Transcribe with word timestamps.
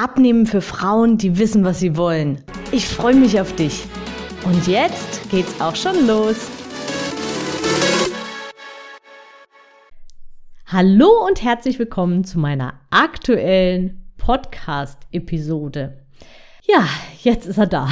Abnehmen 0.00 0.46
für 0.46 0.60
Frauen, 0.60 1.18
die 1.18 1.38
wissen, 1.40 1.64
was 1.64 1.80
sie 1.80 1.96
wollen. 1.96 2.44
Ich 2.70 2.86
freue 2.86 3.16
mich 3.16 3.40
auf 3.40 3.56
dich. 3.56 3.84
Und 4.44 4.68
jetzt 4.68 5.28
geht's 5.28 5.60
auch 5.60 5.74
schon 5.74 6.06
los. 6.06 6.36
Hallo 10.66 11.26
und 11.26 11.42
herzlich 11.42 11.80
willkommen 11.80 12.22
zu 12.22 12.38
meiner 12.38 12.74
aktuellen 12.90 14.08
Podcast-Episode. 14.18 15.98
Ja, 16.64 16.86
jetzt 17.24 17.48
ist 17.48 17.58
er 17.58 17.66
da. 17.66 17.88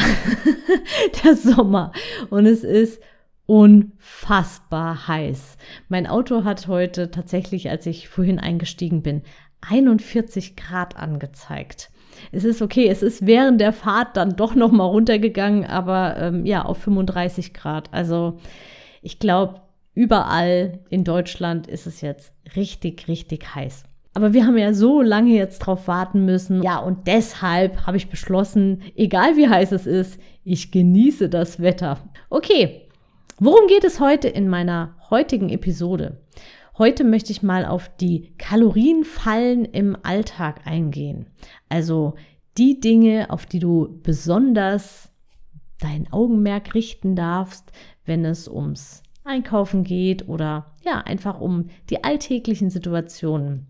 Der 1.25 1.35
Sommer. 1.35 1.91
Und 2.31 2.47
es 2.47 2.63
ist 2.63 3.03
unfassbar 3.47 5.09
heiß. 5.09 5.57
Mein 5.89 6.07
Auto 6.07 6.45
hat 6.45 6.69
heute 6.69 7.11
tatsächlich, 7.11 7.69
als 7.69 7.85
ich 7.85 8.09
vorhin 8.09 8.39
eingestiegen 8.39 9.03
bin, 9.03 9.23
41 9.61 10.55
Grad 10.55 10.97
angezeigt 10.97 11.91
es 12.33 12.45
ist 12.45 12.63
okay, 12.63 12.89
es 12.89 13.03
ist 13.03 13.27
während 13.27 13.61
der 13.61 13.73
Fahrt 13.73 14.17
dann 14.17 14.37
doch 14.37 14.55
noch 14.55 14.73
mal 14.73 14.85
runtergegangen, 14.85 15.65
aber 15.65 16.17
ähm, 16.19 16.47
ja, 16.47 16.65
auf 16.65 16.79
35 16.79 17.55
Grad. 17.55 17.89
Also 17.93 18.39
ich 19.03 19.19
glaube, 19.19 19.61
überall 19.95 20.81
in 20.91 21.05
Deutschland 21.05 21.67
ist 21.67 21.87
es 21.87 22.01
jetzt 22.01 22.33
richtig, 22.55 23.09
richtig 23.09 23.55
heiß. 23.55 23.85
Aber 24.15 24.33
wir 24.33 24.47
haben 24.47 24.57
ja 24.57 24.73
so 24.73 25.03
lange 25.03 25.35
jetzt 25.35 25.59
drauf 25.59 25.89
warten 25.89 26.25
müssen. 26.25 26.63
Ja, 26.63 26.79
und 26.79 27.07
deshalb 27.07 27.87
habe 27.87 27.99
ich 27.99 28.09
beschlossen, 28.09 28.83
egal 28.97 29.37
wie 29.37 29.49
heiß 29.49 29.73
es 29.73 29.87
ist, 29.87 30.19
ich 30.43 30.73
genieße 30.73 31.29
das 31.29 31.61
Wetter. 31.61 31.99
Okay, 32.31 32.89
worum 33.39 33.67
geht 33.67 33.85
es 33.85 34.01
heute 34.01 34.29
in 34.29 34.49
meiner 34.49 34.97
heutigen 35.11 35.51
Episode? 35.51 36.17
Heute 36.79 37.05
möchte 37.05 37.33
ich 37.33 37.43
mal 37.43 37.65
auf 37.65 37.89
die 37.97 38.35
Kalorienfallen 38.37 39.65
im 39.65 39.97
Alltag 40.03 40.67
eingehen. 40.67 41.27
Also 41.71 42.17
die 42.59 42.81
Dinge, 42.81 43.31
auf 43.31 43.47
die 43.47 43.61
du 43.61 43.99
besonders 44.03 45.11
dein 45.81 46.13
Augenmerk 46.13 46.75
richten 46.75 47.17
darfst, 47.17 47.73
wenn 48.05 48.27
es 48.27 48.47
ums 48.47 49.03
Einkaufen 49.25 49.85
geht 49.85 50.29
oder 50.29 50.75
ja, 50.85 51.01
einfach 51.01 51.41
um 51.41 51.69
die 51.89 52.05
alltäglichen 52.05 52.69
Situationen. 52.69 53.69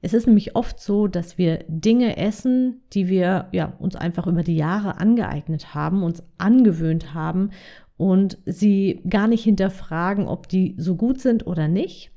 Es 0.00 0.14
ist 0.14 0.28
nämlich 0.28 0.54
oft 0.54 0.78
so, 0.78 1.08
dass 1.08 1.38
wir 1.38 1.64
Dinge 1.66 2.16
essen, 2.18 2.82
die 2.92 3.08
wir 3.08 3.48
ja, 3.50 3.74
uns 3.80 3.96
einfach 3.96 4.28
über 4.28 4.44
die 4.44 4.56
Jahre 4.56 5.00
angeeignet 5.00 5.74
haben, 5.74 6.04
uns 6.04 6.22
angewöhnt 6.38 7.14
haben 7.14 7.50
und 7.96 8.38
sie 8.46 9.02
gar 9.08 9.26
nicht 9.26 9.42
hinterfragen, 9.42 10.28
ob 10.28 10.48
die 10.48 10.74
so 10.78 10.94
gut 10.94 11.20
sind 11.20 11.46
oder 11.48 11.66
nicht 11.66 12.13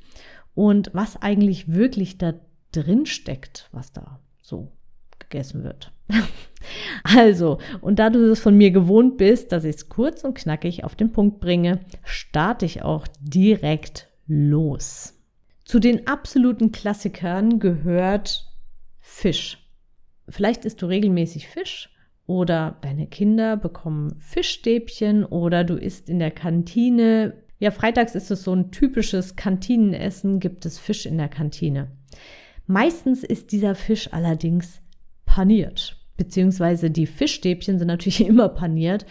und 0.57 0.89
was 0.93 1.21
eigentlich 1.21 1.71
wirklich 1.71 2.17
da 2.17 2.33
drin 2.71 3.05
steckt, 3.05 3.69
was 3.71 3.91
da 3.91 4.19
so 4.41 4.71
gegessen 5.19 5.63
wird. 5.63 5.91
also, 7.03 7.59
und 7.79 7.99
da 7.99 8.09
du 8.09 8.31
es 8.31 8.39
von 8.39 8.57
mir 8.57 8.71
gewohnt 8.71 9.17
bist, 9.17 9.51
dass 9.51 9.65
ich 9.65 9.75
es 9.75 9.89
kurz 9.89 10.23
und 10.23 10.33
knackig 10.33 10.83
auf 10.83 10.95
den 10.95 11.11
Punkt 11.11 11.39
bringe, 11.39 11.81
starte 12.03 12.65
ich 12.65 12.81
auch 12.81 13.05
direkt 13.21 14.09
los. 14.25 15.13
Zu 15.63 15.77
den 15.77 16.07
absoluten 16.07 16.71
Klassikern 16.71 17.59
gehört 17.59 18.51
Fisch. 18.99 19.59
Vielleicht 20.27 20.65
isst 20.65 20.81
du 20.81 20.87
regelmäßig 20.87 21.47
Fisch 21.49 21.91
oder 22.25 22.77
deine 22.81 23.05
Kinder 23.05 23.57
bekommen 23.57 24.15
Fischstäbchen 24.21 25.23
oder 25.23 25.63
du 25.63 25.75
isst 25.75 26.09
in 26.09 26.17
der 26.17 26.31
Kantine 26.31 27.43
ja, 27.59 27.71
freitags 27.71 28.15
ist 28.15 28.31
es 28.31 28.43
so 28.43 28.53
ein 28.53 28.71
typisches 28.71 29.35
Kantinenessen, 29.35 30.39
gibt 30.39 30.65
es 30.65 30.77
Fisch 30.77 31.05
in 31.05 31.17
der 31.17 31.29
Kantine. 31.29 31.91
Meistens 32.67 33.23
ist 33.23 33.51
dieser 33.51 33.75
Fisch 33.75 34.13
allerdings 34.13 34.81
paniert, 35.25 35.97
beziehungsweise 36.17 36.91
die 36.91 37.07
Fischstäbchen 37.07 37.79
sind 37.79 37.87
natürlich 37.87 38.21
immer 38.27 38.49
paniert 38.49 39.05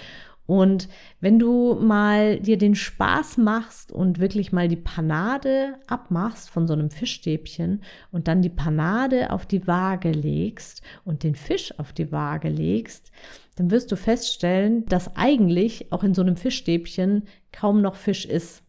und 0.47 0.89
wenn 1.21 1.39
du 1.39 1.75
mal 1.75 2.39
dir 2.39 2.57
den 2.57 2.77
Spaß 2.77 3.37
machst 3.39 3.91
und 3.91 4.21
wirklich 4.21 4.53
mal 4.53 4.69
die 4.69 4.77
Panade 4.77 5.75
abmachst 5.89 6.51
von 6.51 6.67
so 6.69 6.73
einem 6.73 6.91
Fischstäbchen 6.91 7.83
und 8.13 8.29
dann 8.29 8.43
die 8.43 8.49
Panade 8.49 9.31
auf 9.31 9.45
die 9.45 9.67
Waage 9.67 10.11
legst 10.11 10.83
und 11.05 11.25
den 11.25 11.35
Fisch 11.35 11.77
auf 11.79 11.93
die 11.93 12.13
Waage 12.13 12.49
legst, 12.49 13.11
dann 13.57 13.71
wirst 13.71 13.91
du 13.91 13.97
feststellen, 13.97 14.87
dass 14.87 15.17
eigentlich 15.17 15.93
auch 15.93 16.05
in 16.05 16.15
so 16.15 16.23
einem 16.23 16.37
Fischstäbchen 16.37 17.25
kaum 17.53 17.83
noch 17.83 17.97
Fisch 17.97 18.25
ist. 18.25 18.63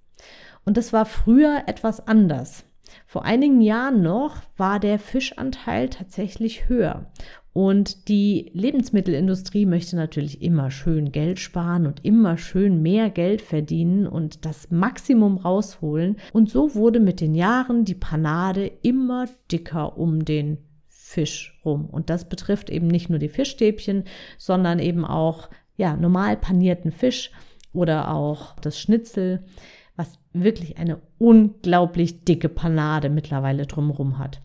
Und 0.66 0.78
das 0.78 0.94
war 0.94 1.06
früher 1.06 1.64
etwas 1.68 2.08
anders. 2.08 2.67
Vor 3.06 3.26
einigen 3.26 3.62
Jahren 3.62 4.02
noch 4.02 4.38
war 4.58 4.80
der 4.80 5.00
Fischanteil 5.00 5.90
tatsächlich 5.90 6.70
höher. 6.70 7.12
Und 7.54 8.08
die 8.08 8.52
Lebensmittelindustrie 8.54 9.66
möchte 9.66 9.96
natürlich 9.96 10.44
immer 10.44 10.70
schön 10.70 11.12
Geld 11.12 11.40
sparen 11.40 11.88
und 11.88 12.06
immer 12.06 12.38
schön 12.38 12.84
mehr 12.84 13.10
Geld 13.10 13.42
verdienen 13.42 14.06
und 14.06 14.46
das 14.46 14.70
Maximum 14.70 15.38
rausholen. 15.38 16.18
Und 16.34 16.52
so 16.52 16.76
wurde 16.76 17.00
mit 17.00 17.20
den 17.20 17.34
Jahren 17.34 17.84
die 17.84 17.96
Panade 17.96 18.72
immer 18.84 19.26
dicker 19.52 19.98
um 19.98 20.24
den 20.24 20.60
Fisch 20.88 21.60
rum. 21.66 21.86
Und 21.90 22.12
das 22.12 22.30
betrifft 22.30 22.70
eben 22.70 22.86
nicht 22.86 23.10
nur 23.10 23.18
die 23.18 23.28
Fischstäbchen, 23.28 24.04
sondern 24.38 24.78
eben 24.78 25.04
auch 25.04 25.50
ja, 25.78 25.96
normal 25.96 26.38
panierten 26.38 26.92
Fisch 26.92 27.32
oder 27.74 28.14
auch 28.14 28.56
das 28.60 28.80
Schnitzel, 28.80 29.46
was 29.98 30.20
wirklich 30.32 30.78
eine 30.78 31.02
unglaublich 31.18 32.24
dicke 32.24 32.48
Panade 32.50 33.10
mittlerweile 33.10 33.66
drumherum 33.66 34.18
hat. 34.18 34.42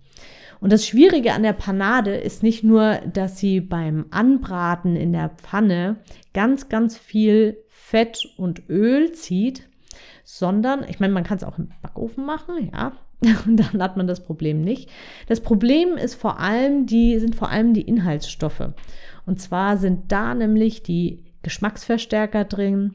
Und 0.60 0.72
das 0.72 0.86
Schwierige 0.86 1.32
an 1.32 1.42
der 1.42 1.52
Panade 1.52 2.14
ist 2.14 2.42
nicht 2.42 2.62
nur, 2.62 3.00
dass 3.12 3.38
sie 3.38 3.60
beim 3.60 4.06
Anbraten 4.10 4.96
in 4.96 5.12
der 5.12 5.30
Pfanne 5.30 5.96
ganz, 6.34 6.68
ganz 6.68 6.96
viel 6.96 7.58
Fett 7.68 8.28
und 8.36 8.68
Öl 8.68 9.12
zieht, 9.12 9.68
sondern, 10.24 10.84
ich 10.88 11.00
meine, 11.00 11.12
man 11.12 11.24
kann 11.24 11.36
es 11.36 11.44
auch 11.44 11.58
im 11.58 11.70
Backofen 11.82 12.24
machen, 12.24 12.70
ja, 12.72 12.92
und 13.46 13.56
dann 13.56 13.82
hat 13.82 13.96
man 13.96 14.06
das 14.06 14.22
Problem 14.22 14.62
nicht. 14.62 14.88
Das 15.26 15.41
Problem 15.41 15.96
ist 15.96 16.14
vor 16.14 16.38
allem 16.38 16.86
die, 16.86 17.18
sind 17.18 17.34
vor 17.34 17.50
allem 17.50 17.74
die 17.74 17.82
Inhaltsstoffe. 17.82 18.72
Und 19.26 19.41
zwar 19.41 19.76
sind 19.76 20.10
da 20.10 20.34
nämlich 20.34 20.82
die 20.82 21.24
Geschmacksverstärker 21.42 22.44
drin. 22.44 22.94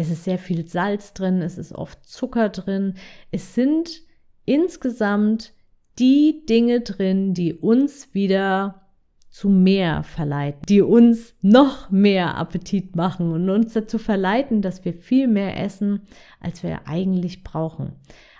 Es 0.00 0.08
ist 0.08 0.24
sehr 0.24 0.38
viel 0.38 0.66
Salz 0.66 1.12
drin, 1.12 1.42
es 1.42 1.58
ist 1.58 1.72
oft 1.72 2.06
Zucker 2.06 2.48
drin. 2.48 2.94
Es 3.32 3.54
sind 3.54 4.00
insgesamt 4.46 5.52
die 5.98 6.46
Dinge 6.48 6.80
drin, 6.80 7.34
die 7.34 7.52
uns 7.52 8.14
wieder 8.14 8.86
zu 9.28 9.50
mehr 9.50 10.02
verleiten, 10.02 10.62
die 10.66 10.80
uns 10.80 11.34
noch 11.42 11.90
mehr 11.90 12.38
Appetit 12.38 12.96
machen 12.96 13.30
und 13.30 13.50
uns 13.50 13.74
dazu 13.74 13.98
verleiten, 13.98 14.62
dass 14.62 14.86
wir 14.86 14.94
viel 14.94 15.28
mehr 15.28 15.62
essen, 15.62 16.00
als 16.40 16.62
wir 16.62 16.88
eigentlich 16.88 17.44
brauchen. 17.44 17.92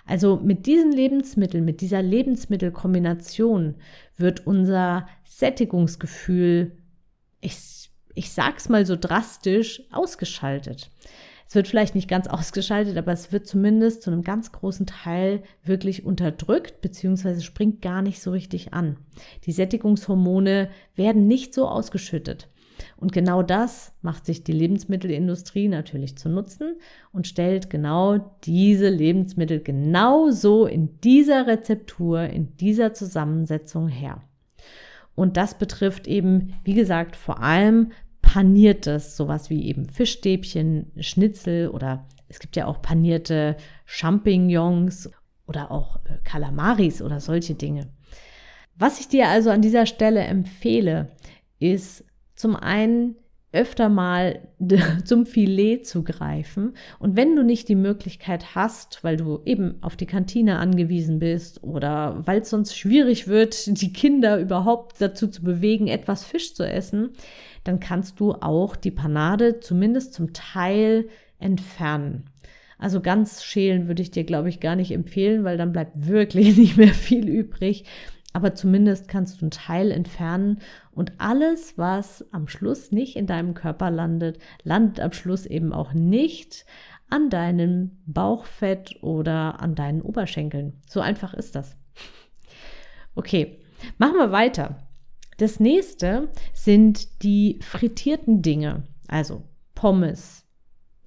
Also 0.07 0.37
mit 0.37 0.65
diesen 0.65 0.91
Lebensmitteln, 0.91 1.63
mit 1.63 1.81
dieser 1.81 2.01
Lebensmittelkombination 2.01 3.75
wird 4.17 4.47
unser 4.47 5.05
Sättigungsgefühl, 5.25 6.71
ich, 7.39 7.91
ich 8.15 8.31
sag's 8.31 8.67
mal 8.67 8.83
so 8.83 8.95
drastisch, 8.95 9.83
ausgeschaltet. 9.91 10.89
Es 11.51 11.55
wird 11.55 11.67
vielleicht 11.67 11.95
nicht 11.95 12.07
ganz 12.07 12.27
ausgeschaltet, 12.27 12.95
aber 12.95 13.11
es 13.11 13.33
wird 13.33 13.45
zumindest 13.45 14.03
zu 14.03 14.09
einem 14.09 14.21
ganz 14.21 14.53
großen 14.53 14.85
Teil 14.85 15.43
wirklich 15.65 16.05
unterdrückt, 16.05 16.79
beziehungsweise 16.79 17.41
springt 17.41 17.81
gar 17.81 18.01
nicht 18.01 18.21
so 18.21 18.31
richtig 18.31 18.73
an. 18.73 18.95
Die 19.43 19.51
Sättigungshormone 19.51 20.69
werden 20.95 21.27
nicht 21.27 21.53
so 21.53 21.67
ausgeschüttet. 21.67 22.47
Und 22.95 23.11
genau 23.11 23.43
das 23.43 23.91
macht 24.01 24.25
sich 24.25 24.45
die 24.45 24.53
Lebensmittelindustrie 24.53 25.67
natürlich 25.67 26.17
zu 26.17 26.29
Nutzen 26.29 26.77
und 27.11 27.27
stellt 27.27 27.69
genau 27.69 28.33
diese 28.45 28.87
Lebensmittel 28.87 29.59
genauso 29.59 30.67
in 30.67 31.01
dieser 31.01 31.47
Rezeptur, 31.47 32.21
in 32.21 32.55
dieser 32.55 32.93
Zusammensetzung 32.93 33.89
her. 33.89 34.23
Und 35.15 35.35
das 35.35 35.57
betrifft 35.57 36.07
eben, 36.07 36.53
wie 36.63 36.75
gesagt, 36.75 37.17
vor 37.17 37.41
allem 37.41 37.91
paniertes, 38.31 39.17
sowas 39.17 39.49
wie 39.49 39.65
eben 39.65 39.89
Fischstäbchen, 39.89 40.89
Schnitzel 40.97 41.67
oder 41.67 42.07
es 42.29 42.39
gibt 42.39 42.55
ja 42.55 42.65
auch 42.65 42.81
panierte 42.81 43.57
Champignons 43.85 45.11
oder 45.47 45.69
auch 45.69 45.97
äh, 46.05 46.17
Kalamaris 46.23 47.01
oder 47.01 47.19
solche 47.19 47.55
Dinge. 47.55 47.89
Was 48.75 49.01
ich 49.01 49.09
dir 49.09 49.27
also 49.27 49.49
an 49.49 49.61
dieser 49.61 49.85
Stelle 49.85 50.21
empfehle, 50.21 51.11
ist 51.59 52.05
zum 52.35 52.55
einen 52.55 53.17
öfter 53.53 53.89
mal 53.89 54.47
zum 55.05 55.25
Filet 55.25 55.83
zu 55.83 56.03
greifen. 56.03 56.73
Und 56.99 57.15
wenn 57.15 57.35
du 57.35 57.43
nicht 57.43 57.67
die 57.67 57.75
Möglichkeit 57.75 58.55
hast, 58.55 59.03
weil 59.03 59.17
du 59.17 59.41
eben 59.45 59.75
auf 59.81 59.95
die 59.95 60.05
Kantine 60.05 60.59
angewiesen 60.59 61.19
bist 61.19 61.63
oder 61.63 62.21
weil 62.25 62.41
es 62.41 62.49
sonst 62.49 62.77
schwierig 62.77 63.27
wird, 63.27 63.67
die 63.81 63.93
Kinder 63.93 64.39
überhaupt 64.39 65.01
dazu 65.01 65.27
zu 65.27 65.43
bewegen, 65.43 65.87
etwas 65.87 66.23
Fisch 66.23 66.53
zu 66.53 66.63
essen, 66.63 67.11
dann 67.63 67.79
kannst 67.79 68.19
du 68.19 68.33
auch 68.33 68.75
die 68.75 68.91
Panade 68.91 69.59
zumindest 69.59 70.13
zum 70.13 70.33
Teil 70.33 71.07
entfernen. 71.39 72.25
Also 72.77 72.99
ganz 72.99 73.43
schälen 73.43 73.87
würde 73.87 74.01
ich 74.01 74.09
dir, 74.09 74.23
glaube 74.23 74.49
ich, 74.49 74.59
gar 74.59 74.75
nicht 74.75 74.91
empfehlen, 74.91 75.43
weil 75.43 75.57
dann 75.57 75.71
bleibt 75.71 76.07
wirklich 76.07 76.57
nicht 76.57 76.77
mehr 76.77 76.93
viel 76.93 77.27
übrig 77.27 77.85
aber 78.33 78.55
zumindest 78.55 79.07
kannst 79.07 79.41
du 79.41 79.45
einen 79.45 79.51
Teil 79.51 79.91
entfernen 79.91 80.59
und 80.91 81.13
alles, 81.17 81.77
was 81.77 82.25
am 82.31 82.47
Schluss 82.47 82.91
nicht 82.91 83.15
in 83.15 83.27
deinem 83.27 83.53
Körper 83.53 83.91
landet, 83.91 84.39
landet 84.63 84.99
am 85.01 85.11
Schluss 85.11 85.45
eben 85.45 85.73
auch 85.73 85.93
nicht 85.93 86.65
an 87.09 87.29
deinem 87.29 87.99
Bauchfett 88.05 89.01
oder 89.01 89.61
an 89.61 89.75
deinen 89.75 90.01
Oberschenkeln. 90.01 90.81
So 90.87 91.01
einfach 91.01 91.33
ist 91.33 91.55
das. 91.55 91.75
Okay, 93.15 93.59
machen 93.97 94.15
wir 94.15 94.31
weiter. 94.31 94.87
Das 95.37 95.59
nächste 95.59 96.29
sind 96.53 97.23
die 97.23 97.59
frittierten 97.61 98.41
Dinge, 98.41 98.83
also 99.07 99.43
Pommes, 99.75 100.45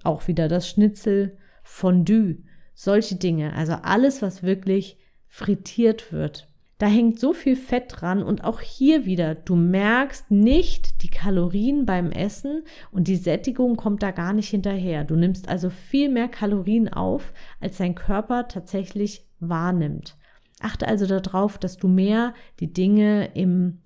auch 0.03 0.29
wieder 0.29 0.49
das 0.49 0.69
Schnitzel, 0.69 1.39
Fondue, 1.63 2.43
solche 2.75 3.17
Dinge, 3.17 3.55
also 3.55 3.75
alles, 3.75 4.21
was 4.21 4.43
wirklich 4.43 4.99
frittiert 5.29 6.13
wird. 6.13 6.49
Da 6.85 6.91
hängt 6.91 7.19
so 7.19 7.33
viel 7.33 7.57
Fett 7.57 7.85
dran 7.89 8.23
und 8.23 8.45
auch 8.45 8.61
hier 8.61 9.07
wieder, 9.07 9.35
du 9.35 9.57
merkst 9.57 10.31
nicht 10.31 11.03
die 11.03 11.09
Kalorien 11.09 11.87
beim 11.87 12.11
Essen 12.11 12.63
und 12.93 13.09
die 13.09 13.17
Sättigung 13.17 13.77
kommt 13.77 14.03
da 14.03 14.11
gar 14.11 14.35
nicht 14.35 14.51
hinterher. 14.51 15.03
Du 15.05 15.17
nimmst 15.17 15.49
also 15.49 15.71
viel 15.71 16.11
mehr 16.11 16.29
Kalorien 16.29 16.93
auf, 16.93 17.33
als 17.59 17.79
dein 17.79 17.95
Körper 17.95 18.49
tatsächlich 18.49 19.27
wahrnimmt. 19.41 20.19
Achte 20.61 20.87
also 20.87 21.07
darauf, 21.07 21.57
dass 21.57 21.79
du 21.79 21.89
mehr 21.89 22.35
die 22.61 22.75
Dinge 22.75 23.35
im 23.35 23.81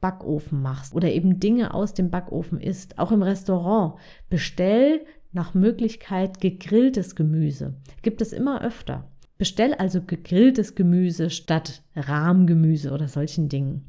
Backofen 0.00 0.62
machst 0.62 0.94
oder 0.94 1.10
eben 1.10 1.40
Dinge 1.40 1.74
aus 1.74 1.92
dem 1.92 2.08
Backofen 2.08 2.60
isst. 2.60 3.00
Auch 3.00 3.10
im 3.10 3.24
Restaurant. 3.24 3.98
Bestell 4.30 5.04
nach 5.32 5.54
Möglichkeit 5.54 6.40
gegrilltes 6.40 7.16
Gemüse. 7.16 7.74
Gibt 8.02 8.22
es 8.22 8.32
immer 8.32 8.62
öfter. 8.62 9.10
Bestell 9.36 9.74
also 9.74 10.00
gegrilltes 10.00 10.74
Gemüse 10.74 11.30
statt 11.30 11.82
Rahmgemüse 11.96 12.92
oder 12.92 13.08
solchen 13.08 13.48
Dingen. 13.48 13.84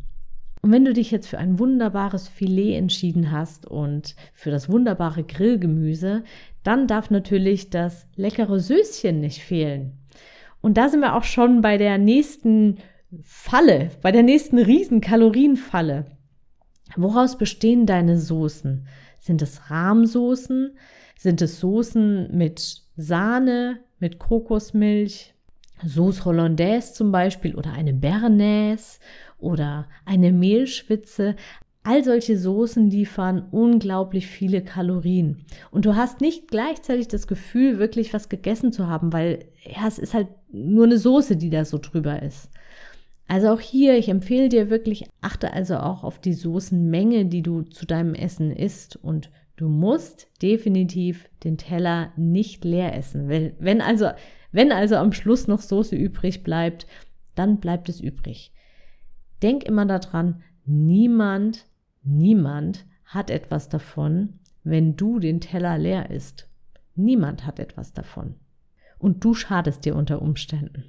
Und 0.66 0.72
wenn 0.72 0.86
du 0.86 0.94
dich 0.94 1.12
jetzt 1.12 1.28
für 1.28 1.38
ein 1.38 1.60
wunderbares 1.60 2.28
Filet 2.28 2.76
entschieden 2.76 3.32
hast 3.32 3.68
und 3.68 4.16
für 4.34 4.50
das 4.50 4.68
wunderbare 4.68 5.24
Grillgemüse, 5.24 6.24
dann 6.64 6.88
darf 6.88 7.12
natürlich 7.12 7.70
das 7.70 8.08
leckere 8.16 8.60
Söschen 8.60 9.20
nicht 9.20 9.44
fehlen. 9.44 10.00
Und 10.62 10.78
da 10.78 10.90
sind 10.90 11.02
wir 11.02 11.16
auch 11.16 11.24
schon 11.24 11.62
bei 11.62 11.78
der 11.78 12.00
nächsten 12.00 12.78
Falle, 13.22 13.92
bei 14.02 14.12
der 14.12 14.24
nächsten 14.24 14.58
Riesenkalorienfalle. 14.58 16.06
Woraus 16.96 17.38
bestehen 17.38 17.86
deine 17.86 18.18
Soßen? 18.18 18.88
Sind 19.20 19.44
es 19.44 19.70
Rahmsoßen? 19.70 20.76
Sind 21.16 21.44
es 21.44 21.60
Soßen 21.60 22.36
mit 22.36 22.82
Sahne, 22.98 23.82
mit 24.00 24.18
Kokosmilch, 24.18 25.35
Sauce 25.86 26.26
Hollandaise 26.26 26.94
zum 26.94 27.12
Beispiel 27.12 27.56
oder 27.56 27.74
eine 27.74 27.94
Bernaise 27.94 29.00
oder 29.38 29.88
eine 30.06 30.32
Mehlschwitze. 30.32 31.36
All 31.84 32.04
solche 32.04 32.38
Soßen 32.38 32.90
liefern 32.90 33.48
unglaublich 33.52 34.28
viele 34.28 34.64
Kalorien. 34.64 35.46
Und 35.70 35.86
du 35.86 35.96
hast 35.96 36.20
nicht 36.20 36.48
gleichzeitig 36.48 37.08
das 37.08 37.28
Gefühl, 37.28 37.78
wirklich 37.78 38.14
was 38.14 38.30
gegessen 38.30 38.72
zu 38.72 38.88
haben, 38.88 39.14
weil 39.14 39.46
ja, 39.64 39.88
es 39.88 40.00
ist 40.00 40.14
halt 40.14 40.30
nur 40.52 40.86
eine 40.86 40.98
Soße, 40.98 41.38
die 41.38 41.52
da 41.52 41.64
so 41.64 41.78
drüber 41.78 42.24
ist. 42.24 42.50
Also 43.28 43.50
auch 43.50 43.60
hier, 43.60 43.98
ich 43.98 44.10
empfehle 44.10 44.50
dir 44.50 44.70
wirklich, 44.70 45.06
achte 45.22 45.54
also 45.54 45.78
auch 45.78 46.04
auf 46.04 46.20
die 46.20 46.34
Soßenmenge, 46.34 47.26
die 47.26 47.42
du 47.42 47.64
zu 47.64 47.86
deinem 47.86 48.14
Essen 48.14 48.52
isst 48.52 48.98
und 48.98 49.32
du 49.58 49.68
musst 49.68 50.28
definitiv 50.42 51.28
den 51.44 51.58
Teller 51.58 52.12
nicht 52.18 52.64
leer 52.64 52.96
essen. 52.96 53.28
Wenn 53.28 53.82
also 53.82 54.10
wenn 54.56 54.72
also 54.72 54.96
am 54.96 55.12
Schluss 55.12 55.48
noch 55.48 55.60
Soße 55.60 55.96
übrig 55.96 56.42
bleibt, 56.44 56.88
dann 57.36 57.60
bleibt 57.60 57.90
es 57.90 58.00
übrig. 58.00 58.54
Denk 59.42 59.64
immer 59.64 59.86
daran, 59.86 60.44
niemand, 60.66 61.66
niemand 62.04 62.86
hat 63.04 63.30
etwas 63.30 63.68
davon, 63.68 64.40
wenn 64.64 64.96
du 64.96 65.20
den 65.20 65.42
Teller 65.42 65.78
leer 65.78 66.10
isst. 66.10 66.48
Niemand 66.96 67.46
hat 67.46 67.60
etwas 67.60 67.92
davon. 67.92 68.36
Und 68.98 69.26
du 69.26 69.34
schadest 69.34 69.84
dir 69.84 69.94
unter 69.94 70.22
Umständen. 70.22 70.86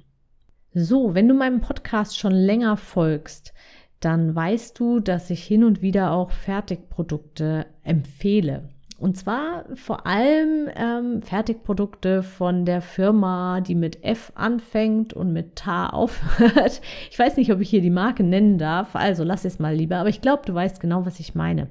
So, 0.73 1.13
wenn 1.13 1.27
du 1.27 1.33
meinem 1.33 1.59
Podcast 1.59 2.17
schon 2.17 2.31
länger 2.31 2.77
folgst, 2.77 3.53
dann 3.99 4.33
weißt 4.33 4.79
du, 4.79 5.01
dass 5.01 5.29
ich 5.29 5.43
hin 5.43 5.65
und 5.65 5.81
wieder 5.81 6.11
auch 6.11 6.31
Fertigprodukte 6.31 7.65
empfehle. 7.83 8.69
Und 8.97 9.15
zwar 9.15 9.65
vor 9.75 10.07
allem 10.07 10.69
ähm, 10.75 11.21
Fertigprodukte 11.21 12.23
von 12.23 12.65
der 12.65 12.81
Firma, 12.81 13.61
die 13.61 13.75
mit 13.75 14.03
F 14.03 14.31
anfängt 14.33 15.13
und 15.13 15.31
mit 15.31 15.55
Ta 15.55 15.89
aufhört. 15.89 16.81
Ich 17.11 17.19
weiß 17.19 17.37
nicht, 17.37 17.51
ob 17.51 17.61
ich 17.61 17.69
hier 17.69 17.81
die 17.81 17.91
Marke 17.91 18.23
nennen 18.23 18.57
darf, 18.57 18.95
also 18.95 19.23
lass 19.23 19.45
es 19.45 19.59
mal 19.59 19.75
lieber, 19.75 19.97
aber 19.97 20.09
ich 20.09 20.21
glaube, 20.21 20.43
du 20.45 20.53
weißt 20.53 20.79
genau, 20.79 21.05
was 21.05 21.19
ich 21.19 21.35
meine. 21.35 21.67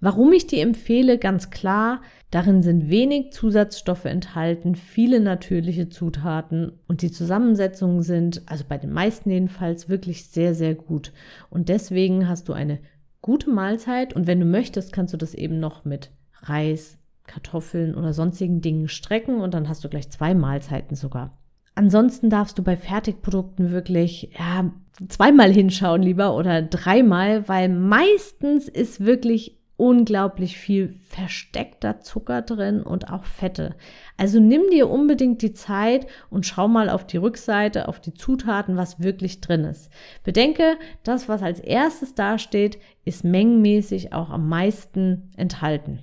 Warum 0.00 0.32
ich 0.32 0.46
die 0.46 0.60
empfehle, 0.60 1.16
ganz 1.16 1.50
klar, 1.50 2.02
darin 2.30 2.62
sind 2.62 2.90
wenig 2.90 3.32
Zusatzstoffe 3.32 4.04
enthalten, 4.04 4.74
viele 4.74 5.20
natürliche 5.20 5.88
Zutaten 5.88 6.72
und 6.88 7.02
die 7.02 7.12
Zusammensetzungen 7.12 8.02
sind, 8.02 8.42
also 8.46 8.64
bei 8.68 8.78
den 8.78 8.92
meisten 8.92 9.30
jedenfalls, 9.30 9.88
wirklich 9.88 10.26
sehr, 10.26 10.54
sehr 10.54 10.74
gut. 10.74 11.12
Und 11.50 11.68
deswegen 11.68 12.28
hast 12.28 12.48
du 12.48 12.52
eine 12.52 12.80
gute 13.22 13.48
Mahlzeit 13.48 14.14
und 14.14 14.26
wenn 14.26 14.40
du 14.40 14.46
möchtest, 14.46 14.92
kannst 14.92 15.14
du 15.14 15.18
das 15.18 15.34
eben 15.34 15.60
noch 15.60 15.84
mit 15.84 16.10
Reis, 16.42 16.98
Kartoffeln 17.26 17.94
oder 17.94 18.12
sonstigen 18.12 18.60
Dingen 18.60 18.88
strecken 18.88 19.40
und 19.40 19.54
dann 19.54 19.68
hast 19.68 19.84
du 19.84 19.88
gleich 19.88 20.10
zwei 20.10 20.34
Mahlzeiten 20.34 20.96
sogar. 20.96 21.38
Ansonsten 21.74 22.28
darfst 22.28 22.58
du 22.58 22.62
bei 22.62 22.76
Fertigprodukten 22.76 23.70
wirklich 23.70 24.30
ja, 24.38 24.70
zweimal 25.08 25.50
hinschauen 25.50 26.02
lieber 26.02 26.36
oder 26.36 26.60
dreimal, 26.62 27.48
weil 27.48 27.68
meistens 27.68 28.68
ist 28.68 29.04
wirklich 29.04 29.58
unglaublich 29.76 30.58
viel 30.58 30.94
versteckter 31.08 32.00
Zucker 32.00 32.42
drin 32.42 32.82
und 32.82 33.10
auch 33.10 33.24
Fette. 33.24 33.74
Also 34.16 34.38
nimm 34.38 34.70
dir 34.70 34.88
unbedingt 34.88 35.42
die 35.42 35.54
Zeit 35.54 36.06
und 36.30 36.46
schau 36.46 36.68
mal 36.68 36.88
auf 36.88 37.06
die 37.06 37.16
Rückseite, 37.16 37.88
auf 37.88 37.98
die 37.98 38.14
Zutaten, 38.14 38.76
was 38.76 39.00
wirklich 39.00 39.40
drin 39.40 39.64
ist. 39.64 39.90
Bedenke, 40.22 40.76
das, 41.02 41.28
was 41.28 41.42
als 41.42 41.58
erstes 41.58 42.14
dasteht, 42.14 42.78
ist 43.04 43.24
mengenmäßig 43.24 44.12
auch 44.12 44.30
am 44.30 44.48
meisten 44.48 45.32
enthalten. 45.36 46.00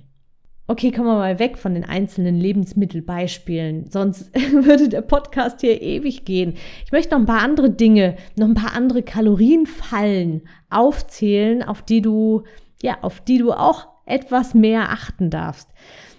Okay, 0.70 0.92
kommen 0.92 1.08
wir 1.08 1.16
mal 1.16 1.40
weg 1.40 1.58
von 1.58 1.74
den 1.74 1.82
einzelnen 1.82 2.38
Lebensmittelbeispielen, 2.38 3.90
sonst 3.90 4.32
würde 4.52 4.88
der 4.88 5.00
Podcast 5.00 5.62
hier 5.62 5.82
ewig 5.82 6.24
gehen. 6.24 6.54
Ich 6.84 6.92
möchte 6.92 7.10
noch 7.10 7.18
ein 7.18 7.26
paar 7.26 7.42
andere 7.42 7.70
Dinge, 7.70 8.14
noch 8.36 8.46
ein 8.46 8.54
paar 8.54 8.76
andere 8.76 9.02
Kalorienfallen 9.02 10.42
aufzählen, 10.70 11.64
auf 11.64 11.82
die 11.82 12.02
du, 12.02 12.44
ja, 12.80 12.98
auf 13.02 13.20
die 13.20 13.38
du 13.38 13.50
auch 13.50 13.88
etwas 14.06 14.54
mehr 14.54 14.90
achten 14.90 15.28
darfst. 15.28 15.68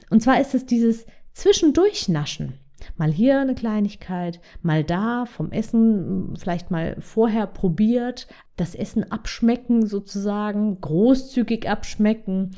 Und 0.09 0.21
zwar 0.21 0.41
ist 0.41 0.53
es 0.53 0.65
dieses 0.65 1.05
Zwischendurchnaschen. 1.31 2.55
Mal 2.97 3.11
hier 3.11 3.39
eine 3.39 3.55
Kleinigkeit, 3.55 4.41
mal 4.63 4.83
da 4.83 5.25
vom 5.27 5.51
Essen 5.51 6.33
vielleicht 6.37 6.71
mal 6.71 6.97
vorher 6.99 7.47
probiert, 7.47 8.27
das 8.57 8.75
Essen 8.75 9.09
abschmecken 9.11 9.85
sozusagen, 9.85 10.81
großzügig 10.81 11.69
abschmecken 11.69 12.51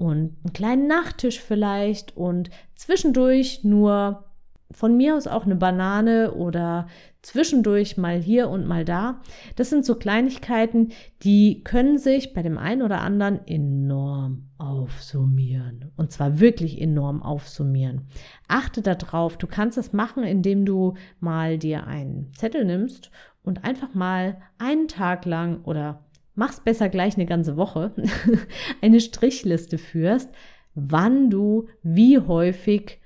und 0.00 0.36
einen 0.42 0.52
kleinen 0.54 0.86
Nachtisch 0.86 1.40
vielleicht 1.40 2.16
und 2.16 2.48
zwischendurch 2.74 3.64
nur 3.64 4.24
von 4.72 4.96
mir 4.96 5.16
aus 5.16 5.26
auch 5.26 5.44
eine 5.44 5.56
Banane 5.56 6.32
oder 6.32 6.86
zwischendurch 7.22 7.98
mal 7.98 8.18
hier 8.18 8.48
und 8.48 8.66
mal 8.66 8.84
da. 8.84 9.20
Das 9.56 9.68
sind 9.68 9.84
so 9.84 9.96
Kleinigkeiten, 9.96 10.92
die 11.22 11.62
können 11.64 11.98
sich 11.98 12.32
bei 12.32 12.42
dem 12.42 12.56
einen 12.56 12.80
oder 12.80 13.00
anderen 13.00 13.46
enorm 13.46 14.48
aufsummieren. 14.56 15.90
Und 15.96 16.12
zwar 16.12 16.40
wirklich 16.40 16.80
enorm 16.80 17.22
aufsummieren. 17.22 18.06
Achte 18.48 18.80
darauf, 18.80 19.36
du 19.36 19.46
kannst 19.46 19.76
das 19.76 19.92
machen, 19.92 20.22
indem 20.22 20.64
du 20.64 20.94
mal 21.18 21.58
dir 21.58 21.86
einen 21.86 22.32
Zettel 22.32 22.64
nimmst 22.64 23.10
und 23.42 23.64
einfach 23.64 23.92
mal 23.92 24.40
einen 24.58 24.88
Tag 24.88 25.26
lang 25.26 25.62
oder 25.64 26.04
mach's 26.40 26.58
besser 26.58 26.88
gleich 26.88 27.16
eine 27.16 27.26
ganze 27.26 27.58
Woche, 27.58 27.92
eine 28.80 29.00
Strichliste 29.00 29.76
führst, 29.76 30.30
wann 30.74 31.28
du 31.28 31.68
wie 31.82 32.18
häufig 32.18 32.98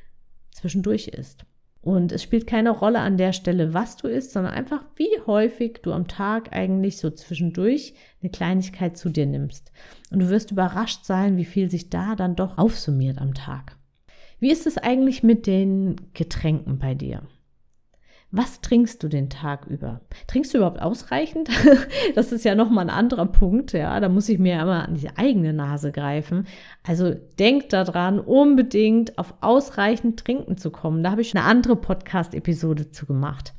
zwischendurch 0.52 1.08
isst. 1.08 1.44
Und 1.80 2.12
es 2.12 2.22
spielt 2.22 2.46
keine 2.46 2.70
Rolle 2.70 3.00
an 3.00 3.18
der 3.18 3.32
Stelle, 3.32 3.74
was 3.74 3.96
du 3.96 4.06
isst, 4.06 4.30
sondern 4.30 4.54
einfach, 4.54 4.84
wie 4.94 5.10
häufig 5.26 5.80
du 5.82 5.92
am 5.92 6.06
Tag 6.06 6.52
eigentlich 6.52 6.98
so 6.98 7.10
zwischendurch 7.10 7.94
eine 8.22 8.30
Kleinigkeit 8.30 8.96
zu 8.96 9.10
dir 9.10 9.26
nimmst. 9.26 9.72
Und 10.12 10.20
du 10.20 10.30
wirst 10.30 10.52
überrascht 10.52 11.04
sein, 11.04 11.36
wie 11.36 11.44
viel 11.44 11.68
sich 11.68 11.90
da 11.90 12.14
dann 12.14 12.36
doch 12.36 12.56
aufsummiert 12.56 13.18
am 13.18 13.34
Tag. 13.34 13.76
Wie 14.38 14.52
ist 14.52 14.68
es 14.68 14.78
eigentlich 14.78 15.24
mit 15.24 15.48
den 15.48 15.96
Getränken 16.14 16.78
bei 16.78 16.94
dir? 16.94 17.22
Was 18.36 18.60
trinkst 18.60 19.00
du 19.00 19.06
den 19.06 19.30
Tag 19.30 19.66
über? 19.66 20.00
Trinkst 20.26 20.52
du 20.52 20.58
überhaupt 20.58 20.82
ausreichend? 20.82 21.48
das 22.16 22.32
ist 22.32 22.44
ja 22.44 22.56
nochmal 22.56 22.86
ein 22.86 22.90
anderer 22.90 23.26
Punkt, 23.26 23.72
ja. 23.72 24.00
Da 24.00 24.08
muss 24.08 24.28
ich 24.28 24.40
mir 24.40 24.60
immer 24.60 24.88
an 24.88 24.96
die 24.96 25.08
eigene 25.16 25.52
Nase 25.52 25.92
greifen. 25.92 26.48
Also 26.82 27.14
denk 27.38 27.68
daran, 27.68 28.18
unbedingt 28.18 29.18
auf 29.18 29.34
ausreichend 29.40 30.18
Trinken 30.18 30.56
zu 30.56 30.72
kommen. 30.72 31.04
Da 31.04 31.12
habe 31.12 31.20
ich 31.20 31.32
eine 31.32 31.44
andere 31.44 31.76
Podcast-Episode 31.76 32.90
zu 32.90 33.06
gemacht. 33.06 33.54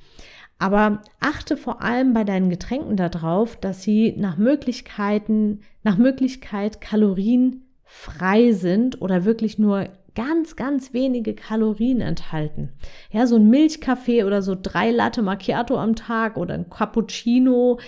Aber 0.59 1.03
achte 1.21 1.55
vor 1.55 1.81
allem 1.81 2.13
bei 2.13 2.25
deinen 2.25 2.49
Getränken 2.49 2.97
darauf, 2.97 3.55
dass 3.55 3.81
sie 3.81 4.13
nach 4.17 4.35
Möglichkeiten, 4.35 5.61
nach 5.83 5.97
Möglichkeit 5.97 6.81
kalorienfrei 6.81 8.51
sind 8.51 9.01
oder 9.01 9.23
wirklich 9.23 9.57
nur 9.57 9.87
ganz, 10.15 10.55
ganz 10.55 10.93
wenige 10.93 11.35
Kalorien 11.35 12.01
enthalten. 12.01 12.71
Ja, 13.11 13.27
so 13.27 13.35
ein 13.35 13.49
Milchkaffee 13.49 14.23
oder 14.23 14.41
so 14.41 14.55
drei 14.59 14.91
Latte 14.91 15.21
Macchiato 15.21 15.77
am 15.77 15.95
Tag 15.95 16.37
oder 16.37 16.53
ein 16.53 16.69
Cappuccino, 16.69 17.79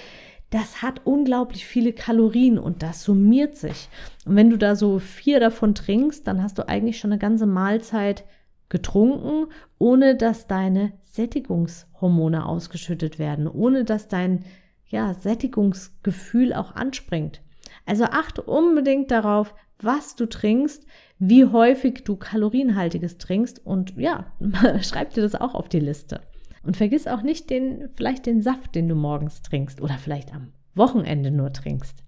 das 0.50 0.81
hat 0.81 1.01
unglaublich 1.05 1.65
viele 1.65 1.91
Kalorien 1.91 2.57
und 2.57 2.81
das 2.84 3.03
summiert 3.03 3.57
sich. 3.57 3.89
Und 4.25 4.36
wenn 4.36 4.50
du 4.50 4.57
da 4.57 4.75
so 4.75 5.00
vier 5.00 5.39
davon 5.39 5.75
trinkst, 5.75 6.25
dann 6.25 6.41
hast 6.41 6.57
du 6.57 6.67
eigentlich 6.67 7.00
schon 7.00 7.12
eine 7.12 7.19
ganze 7.19 7.46
Mahlzeit 7.46 8.24
getrunken, 8.69 9.51
ohne 9.77 10.15
dass 10.15 10.48
deine 10.48 10.93
Sättigungshormone 11.03 12.46
ausgeschüttet 12.46 13.19
werden, 13.19 13.48
ohne 13.48 13.84
dass 13.84 14.07
dein 14.07 14.46
ja, 14.88 15.13
Sättigungsgefühl 15.13 16.53
auch 16.53 16.75
anspringt. 16.75 17.41
Also 17.86 18.05
achte 18.05 18.41
unbedingt 18.41 19.12
darauf, 19.12 19.53
was 19.79 20.15
du 20.15 20.27
trinkst, 20.27 20.86
wie 21.19 21.45
häufig 21.45 22.03
du 22.03 22.15
kalorienhaltiges 22.15 23.17
trinkst 23.17 23.65
und 23.65 23.97
ja, 23.97 24.31
schreib 24.81 25.13
dir 25.13 25.21
das 25.21 25.36
auch 25.36 25.55
auf 25.55 25.69
die 25.69 25.79
Liste. 25.79 26.21
Und 26.63 26.77
vergiss 26.77 27.07
auch 27.07 27.21
nicht 27.21 27.50
den, 27.50 27.89
vielleicht 27.95 28.25
den 28.25 28.41
Saft, 28.41 28.75
den 28.75 28.89
du 28.89 28.95
morgens 28.95 29.41
trinkst 29.41 29.81
oder 29.81 29.97
vielleicht 29.97 30.33
am 30.33 30.51
Wochenende 30.75 31.31
nur 31.31 31.53
trinkst. 31.53 32.03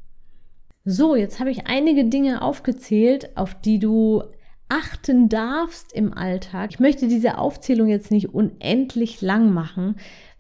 So, 0.84 1.16
jetzt 1.16 1.40
habe 1.40 1.50
ich 1.50 1.68
einige 1.68 2.06
Dinge 2.06 2.42
aufgezählt, 2.42 3.38
auf 3.38 3.56
die 3.56 3.80
du 3.80 4.24
achten 4.70 5.30
darfst 5.30 5.94
im 5.94 6.14
Alltag. 6.14 6.72
Ich 6.72 6.80
möchte 6.80 7.08
diese 7.08 7.38
Aufzählung 7.38 7.88
jetzt 7.88 8.12
nicht 8.12 8.34
unendlich 8.34 9.22
lang 9.22 9.52
machen. 9.54 9.96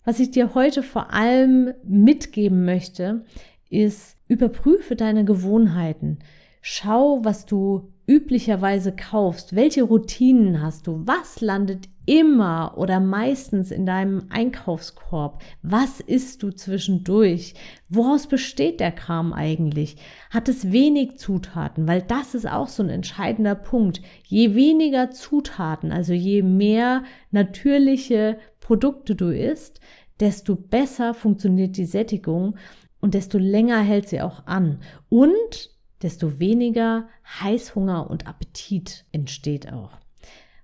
Was 0.06 0.20
ich 0.20 0.32
dir 0.32 0.54
heute 0.54 0.84
vor 0.84 1.14
allem 1.14 1.74
mitgeben 1.84 2.66
möchte, 2.66 3.26
ist, 3.70 4.18
überprüfe 4.28 4.96
deine 4.96 5.26
Gewohnheiten. 5.26 6.20
Schau, 6.62 7.24
was 7.24 7.46
du 7.46 7.92
üblicherweise 8.10 8.92
kaufst, 8.92 9.56
welche 9.56 9.84
Routinen 9.84 10.64
hast 10.64 10.88
du, 10.88 11.06
was 11.06 11.42
landet 11.42 11.88
immer 12.08 12.74
oder 12.76 13.00
meistens 13.00 13.70
in 13.70 13.86
deinem 13.86 14.24
Einkaufskorb, 14.30 15.44
was 15.62 16.00
isst 16.00 16.42
du 16.42 16.50
zwischendurch, 16.50 17.54
woraus 17.88 18.26
besteht 18.26 18.80
der 18.80 18.92
Kram 18.92 19.32
eigentlich, 19.32 19.98
hat 20.32 20.50
es 20.50 20.72
wenig 20.72 21.20
Zutaten, 21.20 21.88
weil 21.88 22.02
das 22.02 22.34
ist 22.34 22.50
auch 22.50 22.68
so 22.68 22.82
ein 22.82 22.90
entscheidender 22.90 23.54
Punkt. 23.54 24.02
Je 24.26 24.56
weniger 24.56 25.12
Zutaten, 25.12 25.92
also 25.92 26.12
je 26.14 26.42
mehr 26.42 27.04
natürliche 27.30 28.40
Produkte 28.60 29.14
du 29.14 29.30
isst, 29.30 29.82
desto 30.20 30.56
besser 30.56 31.14
funktioniert 31.14 31.78
die 31.78 31.86
Sättigung 31.86 32.56
und 33.02 33.14
desto 33.14 33.38
länger 33.38 33.82
hält 33.82 34.10
sie 34.10 34.22
auch 34.22 34.48
an. 34.48 34.80
Und 35.10 35.79
desto 36.02 36.40
weniger 36.40 37.08
Heißhunger 37.42 38.10
und 38.10 38.28
Appetit 38.28 39.06
entsteht 39.12 39.72
auch. 39.72 39.92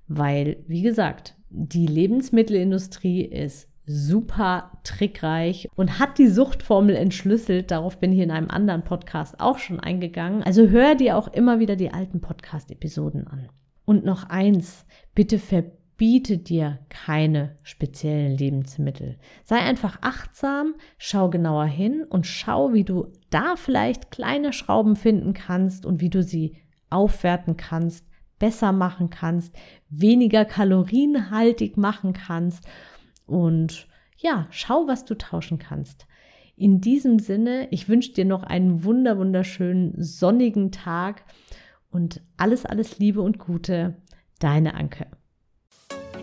Weil, 0.08 0.64
wie 0.68 0.82
gesagt, 0.82 1.36
die 1.50 1.88
Lebensmittelindustrie 1.88 3.22
ist 3.22 3.70
super 3.88 4.72
trickreich 4.84 5.70
und 5.76 6.00
hat 6.00 6.18
die 6.18 6.28
Suchtformel 6.28 6.96
entschlüsselt. 6.96 7.72
Darauf 7.72 8.00
bin 8.00 8.14
ich 8.14 8.20
in 8.20 8.32
einem 8.32 8.50
anderen 8.50 8.84
Podcast 8.84 9.40
auch 9.40 9.60
schon 9.60 9.80
eingegangen. 9.80 10.44
Also 10.44 10.70
hör 10.70 10.96
dir 10.96 11.18
auch 11.18 11.28
immer 11.28 11.60
wieder 11.60 11.76
die 11.76 11.92
alten 11.92 12.22
Podcast-Episoden 12.22 13.28
an. 13.28 13.48
Und 13.86 14.04
noch 14.04 14.30
eins, 14.30 14.86
bitte 15.14 15.38
verbiete 15.38 15.75
biete 15.98 16.38
dir 16.38 16.80
keine 16.90 17.58
speziellen 17.64 18.38
Lebensmittel. 18.38 19.18
Sei 19.44 19.58
einfach 19.58 20.00
achtsam, 20.02 20.76
schau 20.98 21.30
genauer 21.30 21.66
hin 21.66 22.04
und 22.10 22.28
schau, 22.28 22.74
wie 22.74 22.84
du 22.84 23.14
da 23.30 23.56
vielleicht 23.56 24.12
kleine 24.12 24.54
Schrauben 24.54 24.96
finden 24.96 25.34
kannst 25.34 25.86
und 25.86 26.02
wie 26.02 26.10
du 26.10 26.24
sie 26.24 26.58
aufwerten 26.90 27.58
kannst, 27.58 28.06
besser 28.40 28.72
machen 28.72 29.10
kannst, 29.10 29.56
weniger 29.90 30.46
kalorienhaltig 30.46 31.78
machen 31.78 32.14
kannst 32.14 32.68
und 33.26 33.88
ja, 34.18 34.48
schau, 34.50 34.88
was 34.88 35.06
du 35.06 35.16
tauschen 35.16 35.60
kannst. 35.60 36.08
In 36.58 36.80
diesem 36.80 37.20
Sinne, 37.20 37.68
ich 37.72 37.90
wünsche 37.90 38.14
dir 38.14 38.26
noch 38.26 38.44
einen 38.44 38.84
wunder 38.84 39.18
wunderschönen 39.18 39.94
sonnigen 40.02 40.72
Tag 40.72 41.24
und 41.92 42.22
alles 42.38 42.66
alles 42.66 42.98
Liebe 42.98 43.22
und 43.22 43.40
Gute, 43.40 44.02
deine 44.40 44.74
Anke. 44.74 45.08